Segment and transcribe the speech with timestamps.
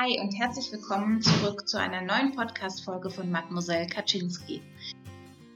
[0.00, 4.62] Hi und herzlich willkommen zurück zu einer neuen Podcast-Folge von Mademoiselle Kaczynski.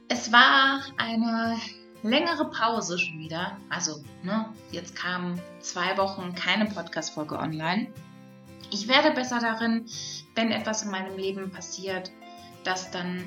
[0.08, 1.56] Es war eine
[2.02, 3.56] längere Pause schon wieder.
[3.70, 7.86] Also, ne, jetzt kamen zwei Wochen keine Podcast-Folge online.
[8.72, 9.86] Ich werde besser darin,
[10.34, 12.10] wenn etwas in meinem Leben passiert,
[12.64, 13.24] das dann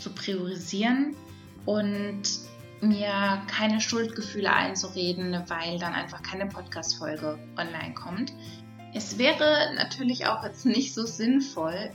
[0.00, 1.14] zu priorisieren
[1.66, 2.22] und
[2.80, 8.32] mir keine Schuldgefühle einzureden, weil dann einfach keine Podcast-Folge online kommt.
[8.94, 11.90] Es wäre natürlich auch jetzt nicht so sinnvoll,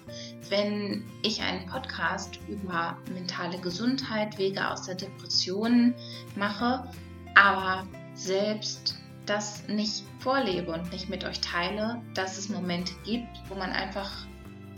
[0.49, 5.95] wenn ich einen Podcast über mentale Gesundheit, Wege aus der Depression
[6.35, 6.87] mache,
[7.35, 13.55] aber selbst das nicht vorlebe und nicht mit euch teile, dass es Momente gibt, wo
[13.55, 14.11] man einfach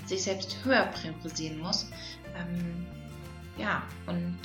[0.05, 1.89] sich selbst höher priorisieren muss.
[2.37, 2.85] Ähm,
[3.57, 4.37] ja, und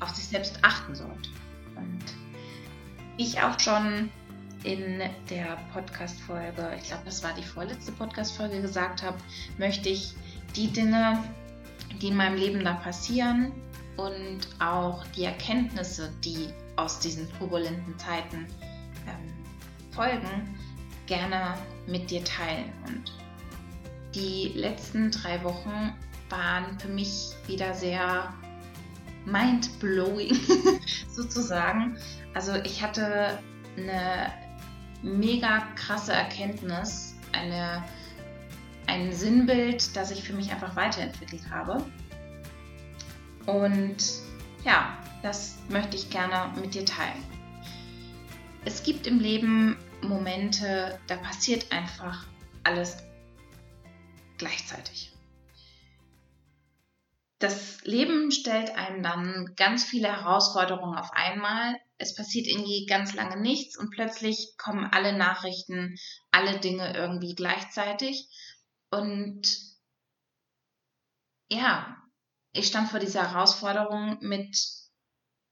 [0.00, 1.30] auf sich selbst achten sollte.
[1.76, 2.02] Und
[3.16, 4.10] ich auch schon
[4.64, 9.16] in der Podcast-Folge, ich glaube, das war die vorletzte Podcast-Folge, gesagt habe,
[9.58, 10.14] möchte ich
[10.56, 11.22] die Dinge,
[12.00, 13.52] die in meinem Leben da passieren
[13.96, 18.46] und auch die Erkenntnisse, die aus diesen turbulenten Zeiten
[19.06, 19.32] ähm,
[19.90, 20.56] folgen,
[21.06, 21.54] gerne
[21.86, 22.72] mit dir teilen.
[22.86, 23.12] Und
[24.14, 25.92] die letzten drei Wochen
[26.30, 28.32] waren für mich wieder sehr
[29.26, 30.38] mind-blowing
[31.10, 31.96] sozusagen.
[32.34, 33.38] Also ich hatte
[33.76, 34.32] eine
[35.02, 37.84] mega krasse Erkenntnis, eine,
[38.86, 41.84] ein Sinnbild, das ich für mich einfach weiterentwickelt habe.
[43.46, 43.96] Und
[44.64, 47.22] ja, das möchte ich gerne mit dir teilen.
[48.64, 52.26] Es gibt im Leben Momente, da passiert einfach
[52.62, 52.98] alles
[54.38, 55.11] gleichzeitig
[57.42, 61.76] das Leben stellt einem dann ganz viele Herausforderungen auf einmal.
[61.98, 65.96] Es passiert irgendwie ganz lange nichts und plötzlich kommen alle Nachrichten,
[66.30, 68.28] alle Dinge irgendwie gleichzeitig.
[68.90, 69.42] Und
[71.50, 71.96] ja,
[72.52, 74.56] ich stand vor dieser Herausforderung, mit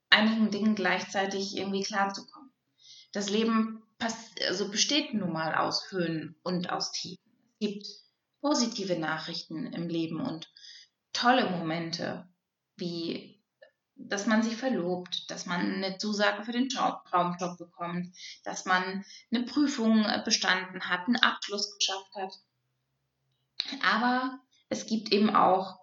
[0.09, 2.53] einigen Dingen gleichzeitig irgendwie klarzukommen.
[3.11, 3.83] Das Leben
[4.47, 7.21] also besteht nun mal aus Höhen und aus Tiefen.
[7.59, 7.87] Es gibt
[8.39, 10.49] positive Nachrichten im Leben und
[11.13, 12.27] tolle Momente,
[12.77, 13.41] wie
[14.07, 19.43] dass man sich verlobt, dass man eine Zusage für den Traumjob bekommt, dass man eine
[19.43, 22.33] Prüfung äh, bestanden hat, einen Abschluss geschafft hat.
[23.83, 24.39] Aber
[24.69, 25.79] es gibt eben auch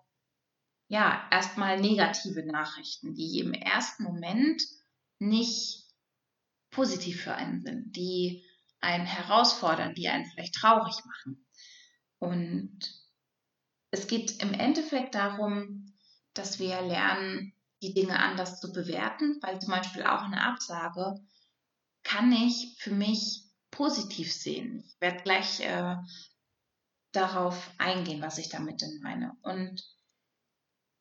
[0.88, 4.62] ja erstmal negative Nachrichten, die im ersten Moment
[5.18, 5.84] nicht
[6.70, 8.44] positiv für einen sind, die
[8.80, 11.46] einen herausfordern, die einen vielleicht traurig machen.
[12.18, 12.78] Und
[13.90, 15.94] es geht im Endeffekt darum,
[16.34, 21.20] dass wir lernen, die Dinge anders zu bewerten, weil zum Beispiel auch eine Absage
[22.02, 24.84] kann ich für mich positiv sehen.
[24.86, 25.96] Ich werde gleich äh,
[27.12, 29.36] darauf eingehen, was ich damit denn meine.
[29.42, 29.84] Und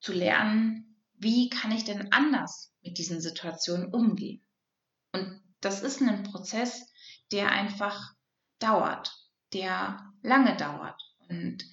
[0.00, 4.46] zu lernen, wie kann ich denn anders mit diesen Situationen umgehen.
[5.12, 6.92] Und das ist ein Prozess,
[7.32, 8.14] der einfach
[8.60, 9.12] dauert,
[9.52, 11.00] der lange dauert.
[11.28, 11.64] Und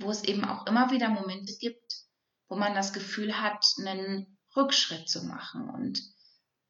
[0.00, 2.04] wo es eben auch immer wieder Momente gibt,
[2.48, 5.68] wo man das Gefühl hat, einen Rückschritt zu machen.
[5.68, 6.02] Und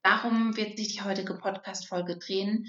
[0.02, 2.66] darum wird sich die heutige Podcast-Folge drehen,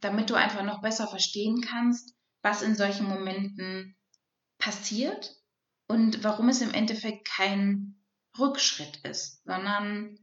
[0.00, 3.96] damit du einfach noch besser verstehen kannst, was in solchen Momenten
[4.58, 5.34] passiert
[5.88, 8.00] und warum es im Endeffekt kein
[8.38, 10.18] Rückschritt ist, sondern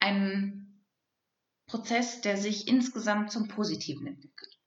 [0.00, 0.84] ein
[1.66, 4.58] Prozess, der sich insgesamt zum Positiven entwickelt.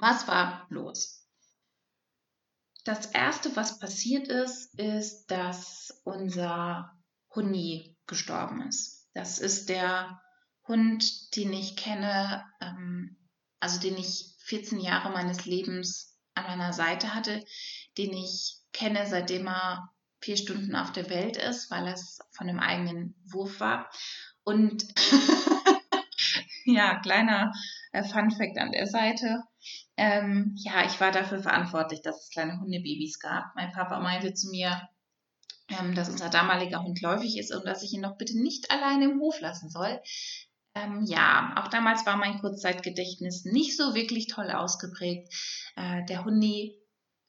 [0.00, 1.25] Was war los?
[2.86, 6.96] Das erste, was passiert ist, ist, dass unser
[7.34, 9.10] Huni gestorben ist.
[9.12, 10.22] Das ist der
[10.68, 13.16] Hund, den ich kenne, ähm,
[13.58, 17.44] also den ich 14 Jahre meines Lebens an meiner Seite hatte,
[17.98, 22.60] den ich kenne, seitdem er vier Stunden auf der Welt ist, weil es von einem
[22.60, 23.90] eigenen Wurf war.
[24.44, 24.86] Und
[26.66, 27.50] ja, kleiner
[27.96, 29.42] äh, Fun Fact an der Seite.
[29.96, 33.44] Ähm, ja, ich war dafür verantwortlich, dass es kleine Hundebabys gab.
[33.54, 34.88] Mein Papa meinte zu mir,
[35.68, 39.06] ähm, dass unser damaliger Hund läufig ist und dass ich ihn doch bitte nicht alleine
[39.06, 40.00] im Hof lassen soll.
[40.74, 45.32] Ähm, ja, auch damals war mein Kurzzeitgedächtnis nicht so wirklich toll ausgeprägt.
[45.76, 46.78] Äh, der Hundi,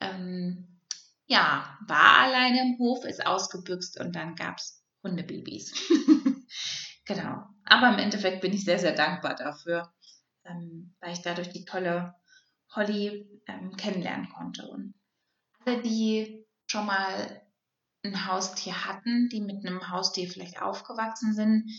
[0.00, 0.80] ähm,
[1.26, 5.72] ja, war alleine im Hof, ist ausgebüxt und dann gab es Hundebabys.
[7.06, 7.42] genau.
[7.64, 9.90] Aber im Endeffekt bin ich sehr, sehr dankbar dafür,
[10.48, 12.14] ähm, weil ich dadurch die tolle
[12.74, 14.68] Holly ähm, kennenlernen konnte.
[14.68, 14.94] Und
[15.64, 17.42] alle, die schon mal
[18.04, 21.70] ein Haustier hatten, die mit einem Haustier vielleicht aufgewachsen sind,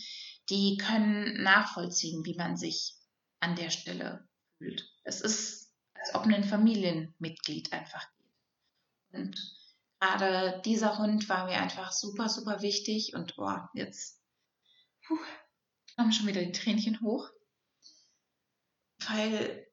[0.48, 2.94] die können nachvollziehen, wie man sich
[3.40, 4.28] an der Stelle
[4.58, 4.84] fühlt.
[5.04, 9.20] Es ist als ob ein Familienmitglied einfach geht.
[9.20, 9.60] Und
[10.00, 14.20] gerade dieser Hund war mir einfach super, super wichtig und oh, jetzt
[15.06, 15.18] puh,
[15.96, 17.28] kommen schon wieder die Tränchen hoch,
[19.08, 19.66] weil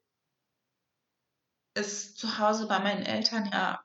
[1.74, 3.83] es zu Hause bei meinen Eltern ja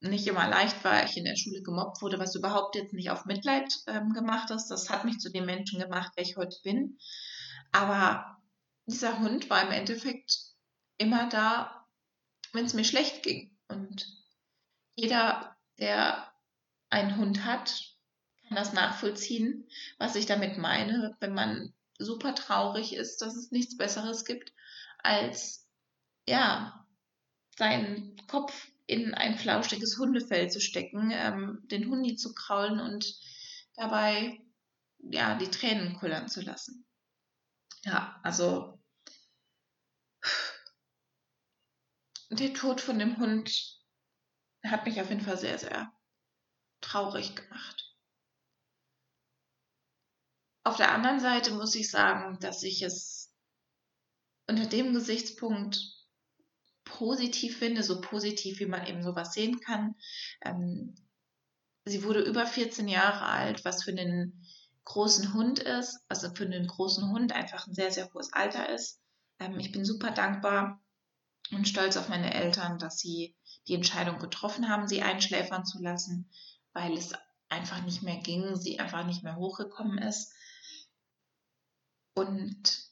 [0.00, 3.24] nicht immer leicht war, ich in der Schule gemobbt wurde, was überhaupt jetzt nicht auf
[3.24, 4.68] Mitleid ähm, gemacht ist.
[4.68, 6.98] Das hat mich zu dem Menschen gemacht, der ich heute bin.
[7.72, 8.38] Aber
[8.86, 10.36] dieser Hund war im Endeffekt
[10.98, 11.86] immer da,
[12.52, 13.56] wenn es mir schlecht ging.
[13.68, 14.06] Und
[14.94, 16.32] jeder, der
[16.90, 17.82] einen Hund hat,
[18.46, 19.66] kann das nachvollziehen,
[19.98, 24.52] was ich damit meine, wenn man super traurig ist, dass es nichts Besseres gibt,
[24.98, 25.68] als
[26.26, 26.86] ja,
[27.56, 33.14] seinen Kopf in ein flauschiges Hundefell zu stecken, ähm, den Hundi zu kraulen und
[33.76, 34.40] dabei
[34.98, 36.86] ja die Tränen kullern zu lassen.
[37.84, 38.80] Ja, also
[42.30, 43.78] der Tod von dem Hund
[44.64, 45.92] hat mich auf jeden Fall sehr, sehr
[46.80, 47.83] traurig gemacht.
[50.64, 53.30] Auf der anderen Seite muss ich sagen, dass ich es
[54.46, 55.78] unter dem Gesichtspunkt
[56.84, 59.94] positiv finde, so positiv, wie man eben sowas sehen kann.
[60.42, 60.94] Ähm,
[61.84, 64.46] sie wurde über 14 Jahre alt, was für einen
[64.84, 69.00] großen Hund ist, also für einen großen Hund einfach ein sehr, sehr hohes Alter ist.
[69.40, 70.80] Ähm, ich bin super dankbar
[71.50, 73.34] und stolz auf meine Eltern, dass sie
[73.66, 76.30] die Entscheidung getroffen haben, sie einschläfern zu lassen,
[76.72, 77.12] weil es
[77.48, 80.32] einfach nicht mehr ging, sie einfach nicht mehr hochgekommen ist.
[82.14, 82.84] Und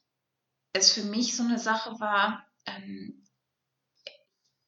[0.73, 3.27] es für mich so eine Sache war, ähm,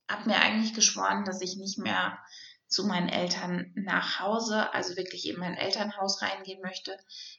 [0.08, 2.18] habe mir eigentlich geschworen, dass ich nicht mehr
[2.66, 6.96] zu meinen Eltern nach Hause, also wirklich in mein Elternhaus reingehen möchte,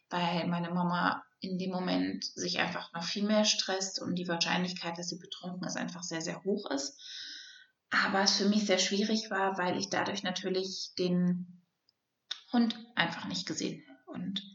[0.09, 4.97] weil meine Mama in dem Moment sich einfach noch viel mehr stresst und die Wahrscheinlichkeit,
[4.97, 7.00] dass sie betrunken ist, einfach sehr, sehr hoch ist.
[7.89, 11.63] Aber es für mich sehr schwierig war, weil ich dadurch natürlich den
[12.51, 14.19] Hund einfach nicht gesehen habe.
[14.19, 14.54] Und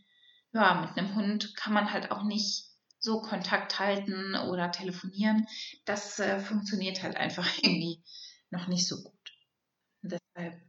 [0.53, 5.47] ja, mit einem Hund kann man halt auch nicht so Kontakt halten oder telefonieren.
[5.85, 8.03] Das äh, funktioniert halt einfach irgendwie
[8.51, 9.33] noch nicht so gut.
[10.03, 10.61] Und deshalb,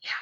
[0.00, 0.14] ja,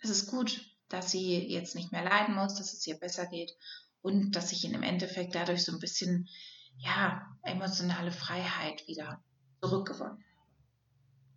[0.00, 3.52] es ist gut, dass sie jetzt nicht mehr leiden muss, dass es ihr besser geht
[4.00, 6.28] und dass ich ihn im Endeffekt dadurch so ein bisschen,
[6.76, 9.22] ja, emotionale Freiheit wieder
[9.60, 10.24] zurückgewonnen habe.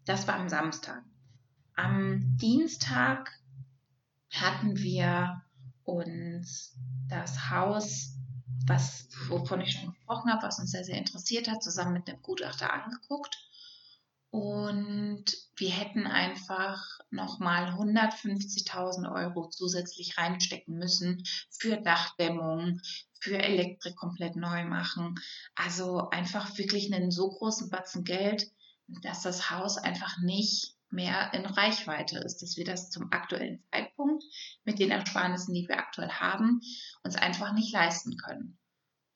[0.05, 1.03] Das war am Samstag.
[1.75, 3.31] Am Dienstag
[4.31, 5.44] hatten wir
[5.85, 6.75] uns
[7.07, 8.15] das Haus,
[8.67, 12.21] was, wovon ich schon gesprochen habe, was uns sehr, sehr interessiert hat, zusammen mit einem
[12.21, 13.37] Gutachter angeguckt.
[14.31, 22.81] Und wir hätten einfach nochmal 150.000 Euro zusätzlich reinstecken müssen für Dachdämmung,
[23.21, 25.15] für Elektrik komplett neu machen.
[25.55, 28.51] Also einfach wirklich einen so großen Batzen Geld,
[28.87, 34.23] dass das Haus einfach nicht mehr in Reichweite ist, dass wir das zum aktuellen Zeitpunkt
[34.63, 36.61] mit den Ersparnissen, die wir aktuell haben,
[37.03, 38.57] uns einfach nicht leisten können.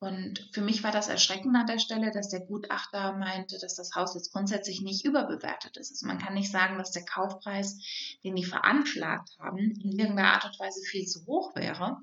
[0.02, 3.94] Und für mich war das erschreckend an der Stelle, dass der Gutachter meinte, dass das
[3.94, 5.90] Haus jetzt grundsätzlich nicht überbewertet ist.
[5.90, 7.76] Also man kann nicht sagen, dass der Kaufpreis,
[8.24, 11.98] den die veranschlagt haben, in irgendeiner Art und Weise viel zu hoch wäre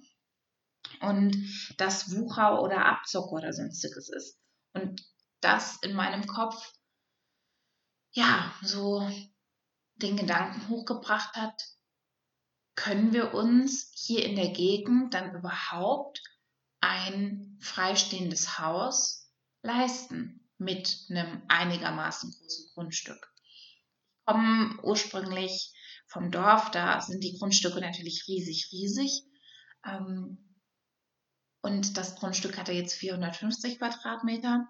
[1.02, 1.36] und
[1.78, 4.38] das Wucher oder Abzock oder sonstiges ist.
[4.74, 5.04] Und
[5.42, 6.74] das in meinem Kopf,
[8.12, 9.10] ja, so
[9.98, 11.62] den Gedanken hochgebracht hat,
[12.76, 16.22] können wir uns hier in der Gegend dann überhaupt
[16.80, 19.32] ein freistehendes Haus
[19.64, 23.34] leisten mit einem einigermaßen großen Grundstück.
[23.44, 25.74] Ich komme ursprünglich
[26.08, 29.24] vom Dorf, da sind die Grundstücke natürlich riesig, riesig.
[29.86, 30.38] Ähm,
[31.62, 34.68] und das Grundstück hatte jetzt 450 Quadratmeter.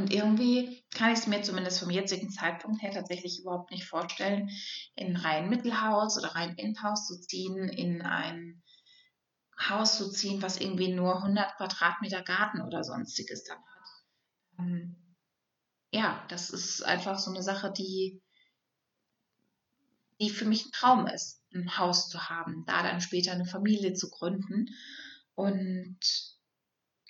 [0.00, 4.48] Und irgendwie kann ich es mir zumindest vom jetzigen Zeitpunkt her tatsächlich überhaupt nicht vorstellen,
[4.94, 8.62] in ein rein Mittelhaus oder rein Endhaus zu ziehen, in ein
[9.68, 14.58] Haus zu ziehen, was irgendwie nur 100 Quadratmeter Garten oder sonstiges dann hat.
[14.60, 14.96] Ähm,
[15.92, 18.22] ja, das ist einfach so eine Sache, die,
[20.18, 23.92] die für mich ein Traum ist, ein Haus zu haben, da dann später eine Familie
[23.92, 24.70] zu gründen.
[25.34, 25.98] Und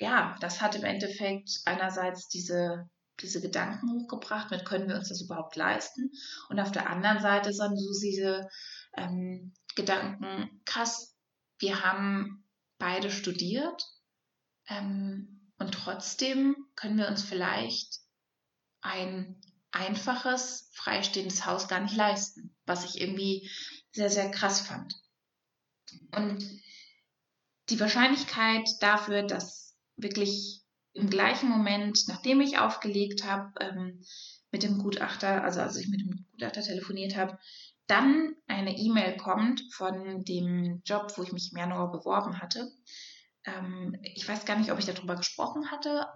[0.00, 2.88] ja, das hat im Endeffekt einerseits diese,
[3.20, 6.10] diese Gedanken hochgebracht, mit können wir uns das überhaupt leisten?
[6.48, 8.48] Und auf der anderen Seite sind so diese
[8.96, 11.14] ähm, Gedanken, krass,
[11.58, 13.84] wir haben beide studiert
[14.68, 18.00] ähm, und trotzdem können wir uns vielleicht
[18.80, 19.38] ein
[19.70, 23.50] einfaches, freistehendes Haus gar nicht leisten, was ich irgendwie
[23.92, 24.94] sehr, sehr krass fand.
[26.12, 26.42] Und
[27.68, 29.69] die Wahrscheinlichkeit dafür, dass
[30.02, 30.60] wirklich
[30.92, 34.02] im gleichen Moment, nachdem ich aufgelegt habe, ähm,
[34.50, 37.38] mit dem Gutachter, also als ich mit dem Gutachter telefoniert habe,
[37.86, 42.70] dann eine E-Mail kommt von dem Job, wo ich mich im Januar beworben hatte.
[43.44, 46.06] Ähm, ich weiß gar nicht, ob ich darüber gesprochen hatte.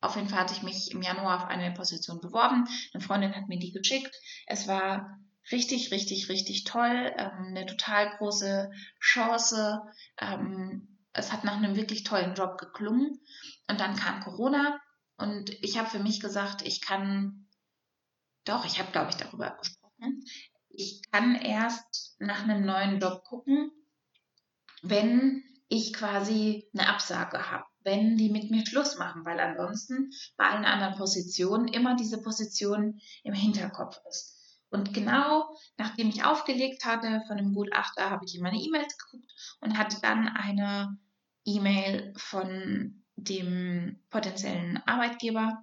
[0.00, 2.66] Auf jeden Fall hatte ich mich im Januar auf eine Position beworben.
[2.92, 4.14] Eine Freundin hat mir die geschickt.
[4.46, 5.18] Es war
[5.50, 7.12] richtig, richtig, richtig toll.
[7.16, 8.70] Ähm, eine total große
[9.00, 9.82] Chance.
[10.20, 13.20] Ähm, es hat nach einem wirklich tollen Job geklungen.
[13.68, 14.78] Und dann kam Corona
[15.16, 17.46] und ich habe für mich gesagt, ich kann,
[18.44, 20.24] doch, ich habe, glaube ich, darüber gesprochen,
[20.68, 23.70] ich kann erst nach einem neuen Job gucken,
[24.82, 30.46] wenn ich quasi eine Absage habe, wenn die mit mir Schluss machen, weil ansonsten bei
[30.46, 34.34] allen anderen Positionen immer diese Position im Hinterkopf ist.
[34.70, 39.30] Und genau nachdem ich aufgelegt hatte von dem Gutachter, habe ich in meine E-Mails geguckt
[39.60, 40.98] und hatte dann eine
[41.44, 45.62] E-Mail von dem potenziellen Arbeitgeber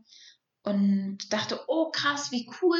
[0.64, 2.80] und dachte, oh krass, wie cool.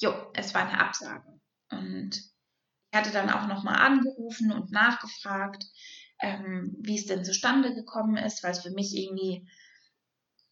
[0.00, 1.40] Jo, es war eine Absage.
[1.70, 5.64] Und ich hatte dann auch nochmal angerufen und nachgefragt,
[6.20, 9.48] ähm, wie es denn zustande gekommen ist, weil es für mich irgendwie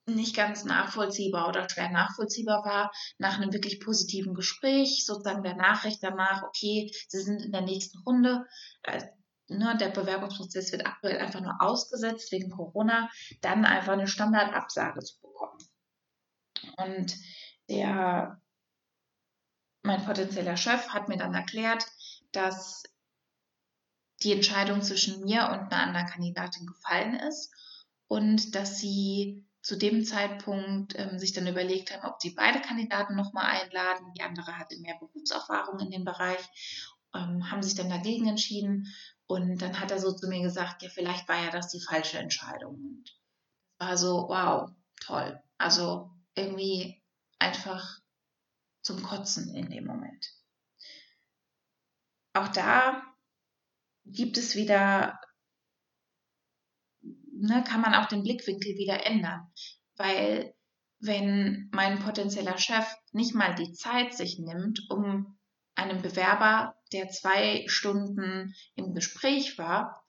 [0.06, 6.02] nicht ganz nachvollziehbar oder schwer nachvollziehbar war, nach einem wirklich positiven Gespräch, sozusagen der Nachricht
[6.02, 8.46] danach, okay, Sie sind in der nächsten Runde,
[8.82, 9.02] äh,
[9.50, 15.20] ne, der Bewerbungsprozess wird aktuell einfach nur ausgesetzt wegen Corona, dann einfach eine Standardabsage zu
[15.20, 15.58] bekommen.
[16.76, 17.16] Und
[17.68, 18.40] der,
[19.82, 21.84] mein potenzieller Chef hat mir dann erklärt,
[22.32, 22.82] dass
[24.22, 27.52] die Entscheidung zwischen mir und einer anderen Kandidatin gefallen ist
[28.06, 33.14] und dass sie zu dem Zeitpunkt ähm, sich dann überlegt haben, ob sie beide Kandidaten
[33.14, 34.12] nochmal einladen.
[34.16, 36.40] Die andere hatte mehr Berufserfahrung in dem Bereich,
[37.14, 38.86] ähm, haben sich dann dagegen entschieden
[39.30, 42.18] und dann hat er so zu mir gesagt, ja, vielleicht war ja das die falsche
[42.18, 42.74] Entscheidung.
[42.74, 43.04] Und
[43.78, 44.68] war so, wow,
[45.00, 45.40] toll.
[45.56, 47.00] Also irgendwie
[47.38, 48.00] einfach
[48.82, 50.26] zum Kotzen in dem Moment.
[52.32, 53.04] Auch da
[54.04, 55.20] gibt es wieder,
[57.02, 59.46] ne, kann man auch den Blickwinkel wieder ändern.
[59.94, 60.56] Weil
[60.98, 65.38] wenn mein potenzieller Chef nicht mal die Zeit sich nimmt, um
[65.80, 70.04] einem Bewerber, der zwei Stunden im Gespräch war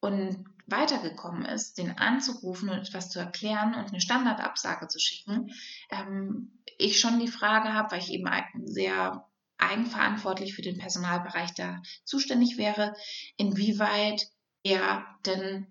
[0.00, 5.50] und weitergekommen ist, den anzurufen und etwas zu erklären und eine Standardabsage zu schicken,
[5.90, 8.28] ähm, ich schon die Frage habe, weil ich eben
[8.66, 12.94] sehr eigenverantwortlich für den Personalbereich da zuständig wäre,
[13.36, 14.28] inwieweit
[14.62, 15.66] er denn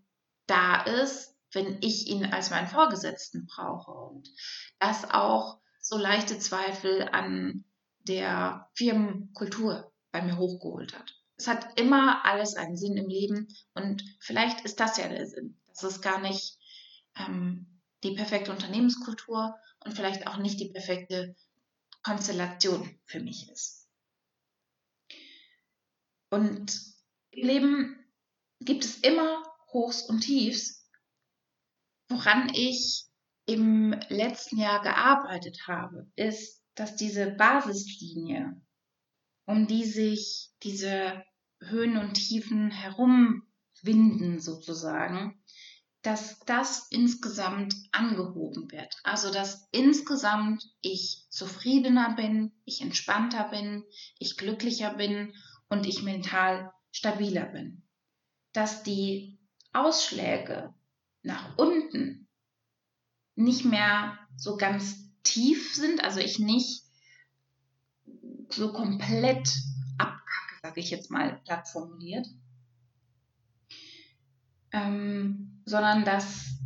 [0.48, 3.91] da ist, wenn ich ihn als meinen Vorgesetzten brauche.
[3.91, 4.29] Und
[4.79, 7.63] das auch so leichte Zweifel an
[8.07, 11.13] der Firmenkultur bei mir hochgeholt hat.
[11.37, 15.59] Es hat immer alles einen Sinn im Leben und vielleicht ist das ja der Sinn,
[15.67, 16.57] dass es gar nicht
[17.15, 21.35] ähm, die perfekte Unternehmenskultur und vielleicht auch nicht die perfekte
[22.03, 23.87] Konstellation für mich ist.
[26.29, 26.81] Und
[27.31, 28.05] im Leben
[28.59, 30.89] gibt es immer Hochs und Tiefs,
[32.09, 33.05] woran ich
[33.45, 38.62] im letzten Jahr gearbeitet habe, ist dass diese Basislinie,
[39.46, 41.24] um die sich diese
[41.60, 45.43] Höhen und Tiefen herumwinden sozusagen,
[46.03, 48.96] dass das insgesamt angehoben wird.
[49.03, 53.84] Also dass insgesamt ich zufriedener bin, ich entspannter bin,
[54.19, 55.34] ich glücklicher bin
[55.69, 57.84] und ich mental stabiler bin.
[58.53, 59.39] Dass die
[59.74, 60.75] Ausschläge
[61.24, 62.29] nach unten
[63.36, 66.84] nicht mehr so ganz tief sind, also ich nicht
[68.50, 69.50] so komplett
[69.98, 72.27] abkacke, sage ich jetzt mal platt formuliert,
[74.72, 76.57] ähm, sondern dass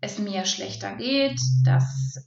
[0.00, 2.26] es mir schlechter geht, dass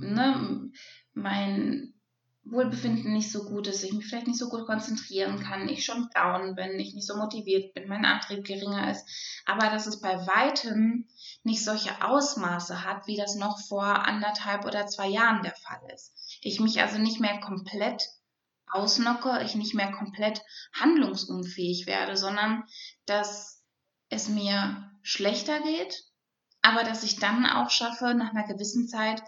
[0.00, 0.70] ne,
[1.12, 1.94] mein
[2.52, 6.08] Wohlbefinden nicht so gut ist, ich mich vielleicht nicht so gut konzentrieren kann, ich schon
[6.14, 9.08] down bin, ich nicht so motiviert bin, mein Antrieb geringer ist,
[9.46, 11.08] aber dass es bei weitem
[11.42, 16.14] nicht solche Ausmaße hat, wie das noch vor anderthalb oder zwei Jahren der Fall ist.
[16.42, 18.02] Ich mich also nicht mehr komplett
[18.70, 20.42] ausnocke, ich nicht mehr komplett
[20.78, 22.64] handlungsunfähig werde, sondern
[23.06, 23.62] dass
[24.08, 26.04] es mir schlechter geht,
[26.62, 29.22] aber dass ich dann auch schaffe, nach einer gewissen Zeit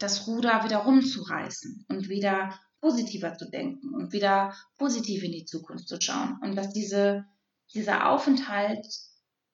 [0.00, 5.86] das Ruder wieder rumzureißen und wieder positiver zu denken und wieder positiv in die Zukunft
[5.86, 6.38] zu schauen.
[6.42, 7.26] Und dass diese,
[7.74, 8.86] dieser Aufenthalt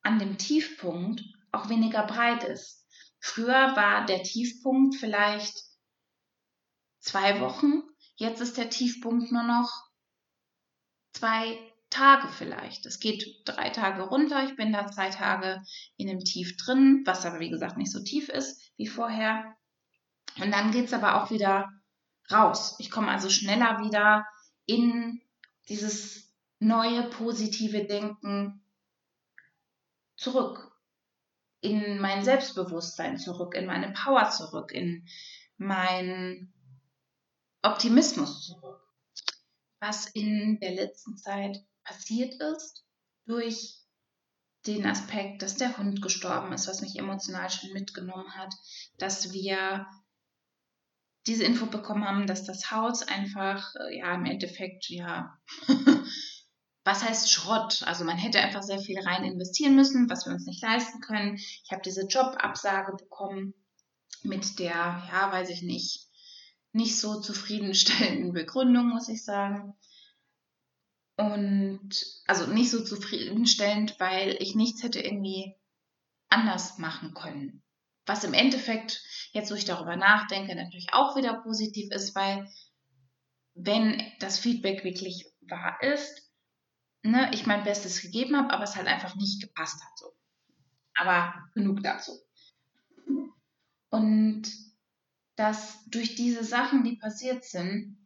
[0.03, 1.23] an dem Tiefpunkt
[1.53, 2.87] auch weniger breit ist.
[3.19, 5.65] Früher war der Tiefpunkt vielleicht
[7.00, 7.83] zwei Wochen,
[8.15, 9.71] jetzt ist der Tiefpunkt nur noch
[11.12, 11.59] zwei
[11.91, 12.87] Tage vielleicht.
[12.87, 15.62] Es geht drei Tage runter, ich bin da zwei Tage
[15.97, 19.57] in einem Tief drin, was aber wie gesagt nicht so tief ist wie vorher.
[20.40, 21.73] Und dann geht es aber auch wieder
[22.31, 22.76] raus.
[22.78, 24.26] Ich komme also schneller wieder
[24.66, 25.23] in
[25.69, 28.62] dieses neue positive Denken
[30.16, 30.73] zurück.
[31.61, 35.07] In mein Selbstbewusstsein zurück, in meine Power zurück, in
[35.57, 36.52] mein
[37.62, 38.81] Optimismus zurück.
[39.81, 42.85] Was in der letzten Zeit passiert ist
[43.26, 43.81] durch
[44.66, 48.52] den Aspekt, dass der Hund gestorben ist, was mich emotional schon mitgenommen hat,
[48.99, 49.87] dass wir
[51.26, 55.38] diese Info bekommen haben, dass das Haus einfach, äh, ja, im Endeffekt, ja,
[56.85, 57.83] was heißt Schrott?
[57.85, 61.37] Also man hätte einfach sehr viel rein investieren müssen, was wir uns nicht leisten können.
[61.37, 63.54] Ich habe diese Jobabsage bekommen
[64.23, 66.06] mit der, ja, weiß ich nicht,
[66.73, 69.75] nicht so zufriedenstellenden Begründung, muss ich sagen.
[71.16, 71.88] Und
[72.26, 75.54] also nicht so zufriedenstellend, weil ich nichts hätte irgendwie
[76.28, 77.62] anders machen können.
[78.07, 82.49] Was im Endeffekt, jetzt wo ich darüber nachdenke, natürlich auch wieder positiv ist, weil
[83.55, 86.31] wenn das Feedback wirklich wahr ist,
[87.03, 89.99] ne, ich mein Bestes gegeben habe, aber es halt einfach nicht gepasst hat.
[89.99, 90.13] So.
[90.95, 92.13] Aber genug dazu.
[93.91, 94.45] Und
[95.37, 97.99] dass durch diese Sachen, die passiert sind,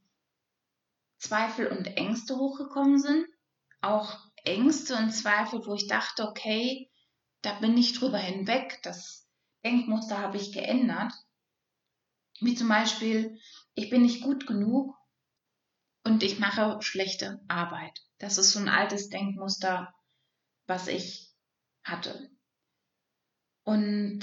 [1.18, 3.26] Zweifel und Ängste hochgekommen sind.
[3.82, 6.90] Auch Ängste und Zweifel, wo ich dachte, okay,
[7.42, 9.29] da bin ich drüber hinweg, das
[9.64, 11.12] Denkmuster habe ich geändert.
[12.40, 13.38] Wie zum Beispiel,
[13.74, 14.96] ich bin nicht gut genug
[16.04, 18.00] und ich mache schlechte Arbeit.
[18.18, 19.94] Das ist so ein altes Denkmuster,
[20.66, 21.34] was ich
[21.84, 22.30] hatte.
[23.64, 24.20] Und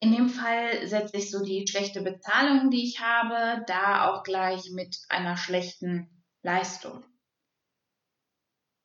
[0.00, 4.70] in dem Fall setze ich so die schlechte Bezahlung, die ich habe, da auch gleich
[4.70, 7.04] mit einer schlechten Leistung.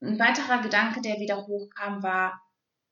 [0.02, 2.42] Ein weiterer Gedanke, der wieder hochkam, war,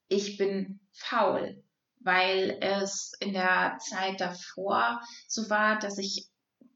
[0.07, 1.62] ich bin faul,
[2.03, 6.29] weil es in der Zeit davor so war, dass ich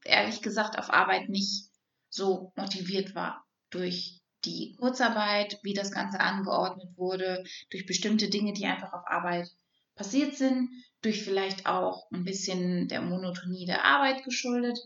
[0.04, 1.70] ehrlich gesagt auf Arbeit nicht
[2.10, 8.66] so motiviert war durch die Kurzarbeit, wie das Ganze angeordnet wurde, durch bestimmte Dinge, die
[8.66, 9.50] einfach auf Arbeit
[9.96, 10.70] passiert sind,
[11.02, 14.80] durch vielleicht auch ein bisschen der Monotonie der Arbeit geschuldet.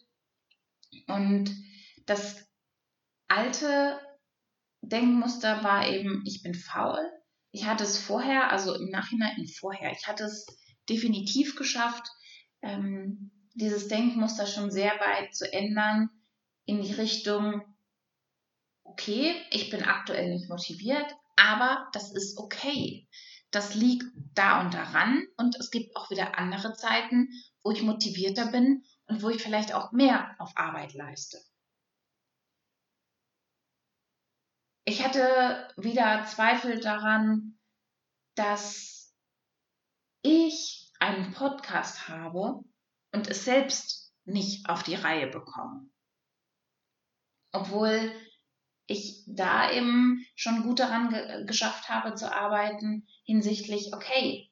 [1.08, 1.56] Und
[2.06, 2.48] das
[3.28, 4.00] alte
[4.82, 7.08] Denkmuster war eben, ich bin faul.
[7.52, 10.46] Ich hatte es vorher, also im Nachhinein vorher, ich hatte es
[10.90, 12.08] definitiv geschafft,
[12.62, 16.10] ähm, dieses Denkmuster schon sehr weit zu ändern
[16.66, 17.62] in die Richtung,
[18.84, 23.08] okay, ich bin aktuell nicht motiviert, aber das ist okay
[23.52, 27.30] das liegt da und daran und es gibt auch wieder andere Zeiten,
[27.64, 31.38] wo ich motivierter bin und wo ich vielleicht auch mehr auf Arbeit leiste.
[34.84, 37.60] Ich hatte wieder Zweifel daran,
[38.36, 39.16] dass
[40.24, 42.64] ich einen Podcast habe
[43.12, 45.90] und es selbst nicht auf die Reihe bekomme.
[47.52, 48.12] Obwohl
[48.88, 54.52] ich da eben schon gut daran ge geschafft habe zu arbeiten hinsichtlich, okay,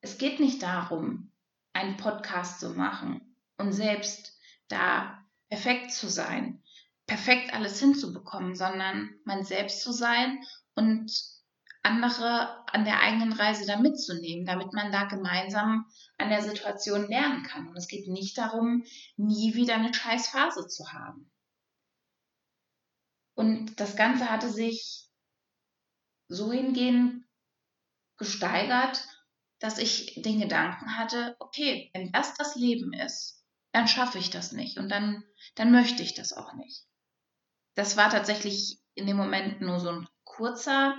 [0.00, 1.32] es geht nicht darum,
[1.72, 6.62] einen Podcast zu machen und selbst da perfekt zu sein,
[7.06, 10.42] perfekt alles hinzubekommen, sondern man selbst zu sein
[10.74, 11.12] und
[11.82, 15.86] andere an der eigenen Reise da mitzunehmen, damit man da gemeinsam
[16.18, 17.68] an der Situation lernen kann.
[17.68, 18.84] Und es geht nicht darum,
[19.16, 21.30] nie wieder eine scheiß Phase zu haben.
[23.34, 25.08] Und das Ganze hatte sich
[26.28, 27.24] so hingehend
[28.16, 29.06] gesteigert,
[29.58, 34.52] dass ich den Gedanken hatte, okay, wenn das das Leben ist, dann schaffe ich das
[34.52, 35.22] nicht und dann,
[35.54, 36.85] dann möchte ich das auch nicht.
[37.76, 40.96] Das war tatsächlich in dem Moment nur so ein kurzer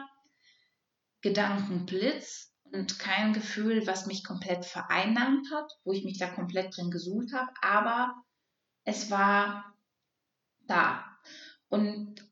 [1.21, 6.91] Gedankenblitz und kein Gefühl, was mich komplett vereinnahmt hat, wo ich mich da komplett drin
[6.91, 8.13] gesuhlt habe, aber
[8.83, 9.75] es war
[10.67, 11.03] da.
[11.67, 12.23] Und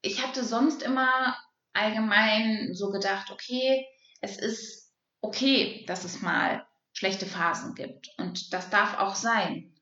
[0.00, 1.36] ich hatte sonst immer
[1.72, 3.84] allgemein so gedacht, okay,
[4.20, 9.74] es ist okay, dass es mal schlechte Phasen gibt und das darf auch sein.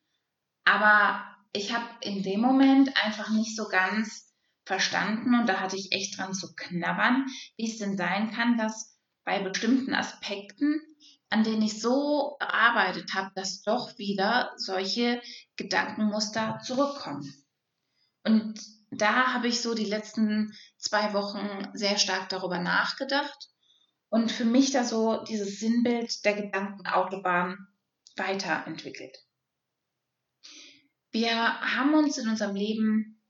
[0.63, 4.33] Aber ich habe in dem Moment einfach nicht so ganz
[4.65, 7.25] verstanden und da hatte ich echt dran zu knabbern,
[7.57, 10.81] wie es denn sein kann, dass bei bestimmten Aspekten,
[11.29, 15.21] an denen ich so gearbeitet habe, dass doch wieder solche
[15.55, 17.33] Gedankenmuster zurückkommen.
[18.23, 18.59] Und
[18.91, 23.49] da habe ich so die letzten zwei Wochen sehr stark darüber nachgedacht
[24.09, 27.67] und für mich da so dieses Sinnbild der Gedankenautobahn
[28.17, 29.17] weiterentwickelt.
[31.11, 33.21] Wir haben uns in unserem Leben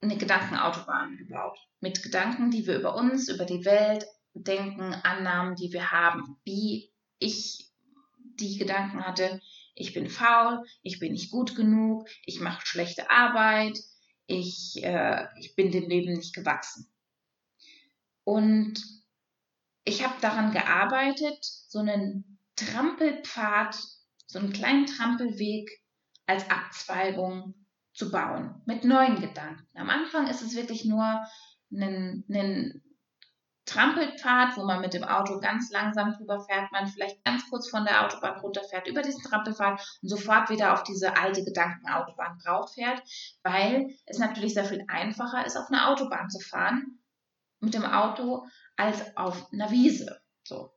[0.00, 1.58] eine Gedankenautobahn gebaut.
[1.80, 6.36] Mit Gedanken, die wir über uns, über die Welt denken, Annahmen, die wir haben.
[6.44, 7.70] Wie ich
[8.38, 9.40] die Gedanken hatte,
[9.74, 13.78] ich bin faul, ich bin nicht gut genug, ich mache schlechte Arbeit,
[14.26, 16.88] ich, äh, ich bin dem Leben nicht gewachsen.
[18.24, 18.80] Und
[19.84, 23.76] ich habe daran gearbeitet, so einen Trampelpfad,
[24.26, 25.79] so einen kleinen Trampelweg
[26.30, 27.54] als Abzweigung
[27.92, 29.66] zu bauen, mit neuen Gedanken.
[29.74, 31.26] Am Anfang ist es wirklich nur
[31.72, 32.82] ein, ein
[33.66, 37.84] Trampelpfad, wo man mit dem Auto ganz langsam drüber fährt, man vielleicht ganz kurz von
[37.84, 43.02] der Autobahn runterfährt, über diesen Trampelpfad und sofort wieder auf diese alte Gedankenautobahn drauf fährt,
[43.42, 47.00] weil es natürlich sehr viel einfacher ist, auf einer Autobahn zu fahren
[47.58, 50.20] mit dem Auto als auf einer Wiese.
[50.44, 50.72] So.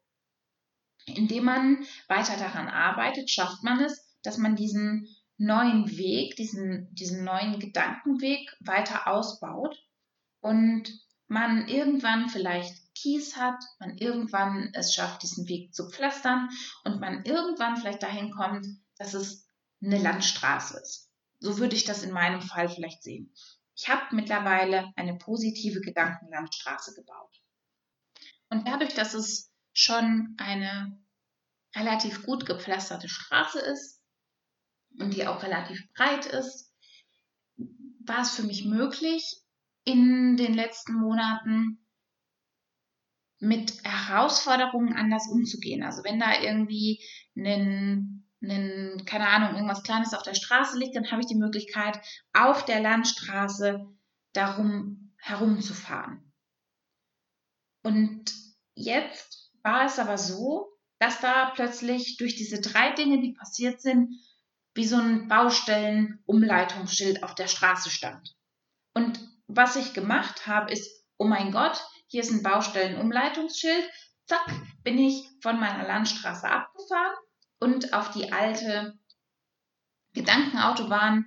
[1.05, 5.07] Indem man weiter daran arbeitet, schafft man es, dass man diesen
[5.45, 9.77] neuen Weg, diesen, diesen neuen Gedankenweg weiter ausbaut
[10.41, 10.91] und
[11.27, 16.49] man irgendwann vielleicht Kies hat, man irgendwann es schafft, diesen Weg zu pflastern
[16.83, 19.47] und man irgendwann vielleicht dahin kommt, dass es
[19.83, 21.09] eine Landstraße ist.
[21.39, 23.33] So würde ich das in meinem Fall vielleicht sehen.
[23.75, 27.41] Ich habe mittlerweile eine positive Gedankenlandstraße gebaut.
[28.49, 30.97] Und dadurch, dass es schon eine
[31.75, 34.02] relativ gut gepflasterte Straße ist,
[34.99, 36.71] und die auch relativ breit ist,
[38.05, 39.23] war es für mich möglich,
[39.85, 41.79] in den letzten Monaten
[43.39, 45.83] mit Herausforderungen anders umzugehen.
[45.83, 47.03] Also wenn da irgendwie
[47.35, 51.99] ein, ein, keine Ahnung, irgendwas Kleines auf der Straße liegt, dann habe ich die Möglichkeit,
[52.31, 53.85] auf der Landstraße
[54.31, 56.31] darum herumzufahren.
[57.83, 58.33] Und
[58.75, 64.15] jetzt war es aber so, dass da plötzlich durch diese drei Dinge, die passiert sind,
[64.73, 68.35] wie so ein Baustellenumleitungsschild auf der Straße stand.
[68.93, 73.89] Und was ich gemacht habe, ist, oh mein Gott, hier ist ein Baustellenumleitungsschild.
[74.25, 74.45] Zack,
[74.83, 77.15] bin ich von meiner Landstraße abgefahren
[77.59, 78.97] und auf die alte
[80.13, 81.25] Gedankenautobahn,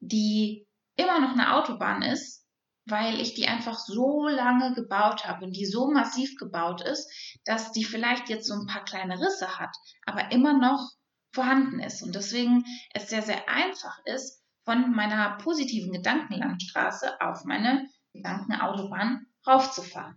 [0.00, 2.46] die immer noch eine Autobahn ist,
[2.86, 7.10] weil ich die einfach so lange gebaut habe und die so massiv gebaut ist,
[7.44, 10.92] dass die vielleicht jetzt so ein paar kleine Risse hat, aber immer noch
[11.34, 12.02] vorhanden ist.
[12.02, 20.16] Und deswegen es sehr, sehr einfach ist, von meiner positiven Gedankenlandstraße auf meine Gedankenautobahn raufzufahren.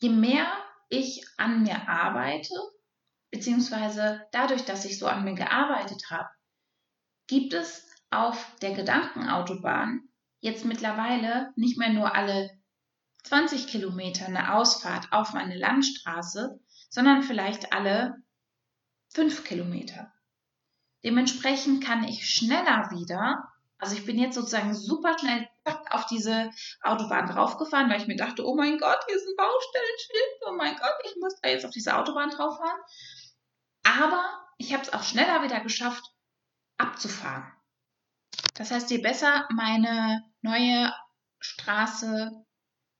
[0.00, 0.46] Je mehr
[0.90, 2.54] ich an mir arbeite,
[3.30, 6.28] beziehungsweise dadurch, dass ich so an mir gearbeitet habe,
[7.26, 10.08] gibt es auf der Gedankenautobahn
[10.40, 12.50] jetzt mittlerweile nicht mehr nur alle
[13.24, 18.16] 20 Kilometer eine Ausfahrt auf meine Landstraße, sondern vielleicht alle
[19.08, 20.12] fünf Kilometer.
[21.04, 25.48] Dementsprechend kann ich schneller wieder, also ich bin jetzt sozusagen super schnell
[25.90, 26.50] auf diese
[26.82, 30.76] Autobahn draufgefahren, weil ich mir dachte, oh mein Gott, hier ist ein Baustellenschild, oh mein
[30.76, 32.80] Gott, ich muss da jetzt auf diese Autobahn drauf fahren.
[33.84, 36.04] Aber ich habe es auch schneller wieder geschafft,
[36.76, 37.52] abzufahren.
[38.54, 40.92] Das heißt, je besser meine neue
[41.38, 42.44] Straße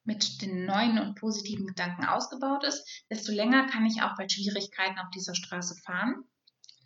[0.09, 4.97] mit den neuen und positiven Gedanken ausgebaut ist, desto länger kann ich auch bei Schwierigkeiten
[4.97, 6.23] auf dieser Straße fahren,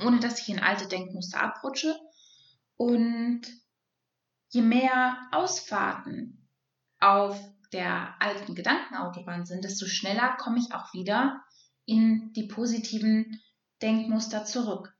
[0.02, 1.98] ohne dass ich in alte Denkmuster abrutsche.
[2.76, 3.44] Und
[4.50, 6.50] je mehr Ausfahrten
[7.00, 7.40] auf
[7.72, 11.42] der alten Gedankenautobahn sind, desto schneller komme ich auch wieder
[11.86, 13.42] in die positiven
[13.82, 14.94] Denkmuster zurück.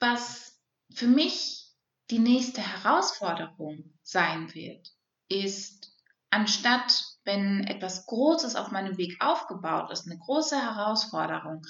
[0.00, 0.58] Was
[0.94, 1.74] für mich
[2.10, 4.88] die nächste Herausforderung sein wird,
[5.28, 5.95] ist
[6.36, 11.62] anstatt wenn etwas Großes auf meinem Weg aufgebaut ist, eine große Herausforderung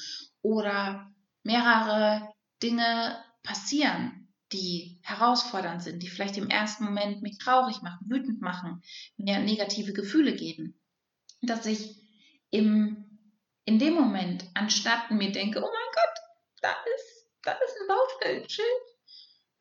[0.42, 1.08] oder
[1.44, 2.28] mehrere
[2.62, 8.82] Dinge passieren, die herausfordernd sind, die vielleicht im ersten Moment mich traurig machen, wütend machen,
[9.16, 10.80] mir negative Gefühle geben,
[11.42, 11.96] dass ich
[12.50, 13.20] im,
[13.64, 16.18] in dem Moment, anstatt mir denke, oh mein Gott,
[16.60, 18.68] da ist, da ist ein Baustellenschild,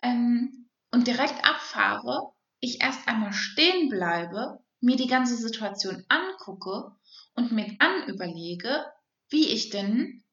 [0.02, 6.92] ähm, und direkt abfahre, ich erst einmal stehen bleibe mir die ganze Situation angucke
[7.36, 8.86] und mir dann überlege,
[9.30, 10.24] wie ich denn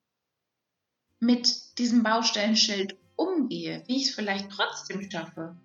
[1.18, 5.56] mit diesem Baustellenschild umgehe, wie ich es vielleicht trotzdem schaffe,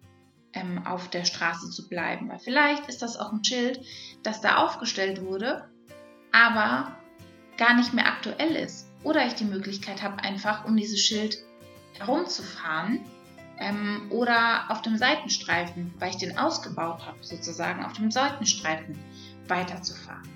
[0.54, 2.30] ähm, auf der Straße zu bleiben.
[2.30, 3.82] Weil vielleicht ist das auch ein Schild,
[4.24, 5.70] das da aufgestellt wurde,
[6.32, 6.98] aber
[7.58, 8.88] gar nicht mehr aktuell ist.
[9.04, 11.38] Oder ich die Möglichkeit habe, einfach um dieses Schild
[11.94, 13.02] herumzufahren
[13.60, 18.98] ähm, oder auf dem Seitenstreifen, weil ich den ausgebaut habe, sozusagen auf dem Seitenstreifen
[19.48, 20.28] weiterzufahren.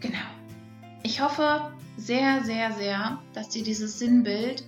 [0.00, 0.18] Genau.
[1.02, 4.64] Ich hoffe sehr, sehr, sehr, dass dir dieses Sinnbild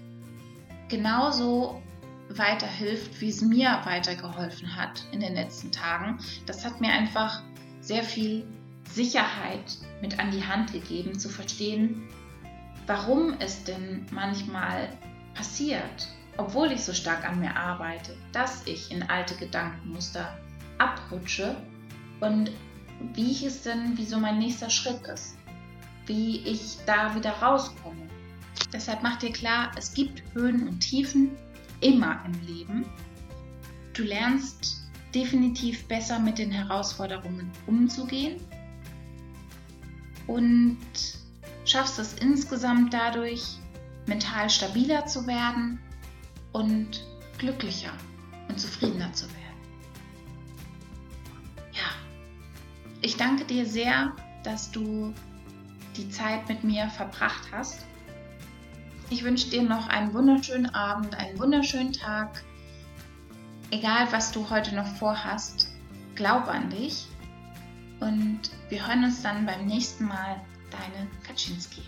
[0.89, 1.83] genauso
[2.29, 6.19] weiterhilft, wie es mir weitergeholfen hat in den letzten Tagen.
[6.47, 7.43] Das hat mir einfach
[7.81, 8.47] sehr viel
[8.91, 12.09] Sicherheit mit an die Hand gegeben, zu verstehen,
[12.87, 14.89] warum es denn manchmal
[15.35, 20.37] passiert, obwohl ich so stark an mir arbeite, dass ich in alte Gedankenmuster
[20.79, 21.57] abrutsche
[22.21, 22.51] und
[23.15, 25.37] wie ich es denn, wie so mein nächster Schritt ist,
[26.07, 28.09] wie ich da wieder rauskomme.
[28.73, 31.31] Deshalb mach dir klar, es gibt Höhen und Tiefen
[31.81, 32.85] immer im Leben.
[33.93, 34.83] Du lernst
[35.15, 38.41] definitiv besser mit den Herausforderungen umzugehen
[40.27, 40.79] und
[41.65, 43.59] schaffst es insgesamt dadurch,
[44.07, 45.79] mental stabiler zu werden
[46.55, 47.05] und
[47.37, 47.93] glücklicher
[48.49, 49.41] und zufriedener zu werden.
[51.73, 51.91] Ja,
[53.03, 54.15] ich danke dir sehr,
[54.45, 55.13] dass du
[55.97, 57.85] die Zeit mit mir verbracht hast.
[59.11, 62.43] Ich wünsche dir noch einen wunderschönen Abend, einen wunderschönen Tag.
[63.71, 65.69] Egal, was du heute noch vorhast,
[66.15, 67.07] glaub an dich.
[68.01, 70.41] Und wir hören uns dann beim nächsten Mal.
[70.71, 71.83] Deine Kaczynski.